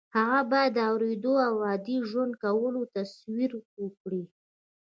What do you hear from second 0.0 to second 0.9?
هغه باید د